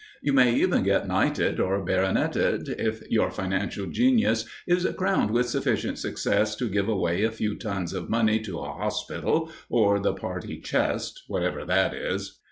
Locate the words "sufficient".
5.47-5.99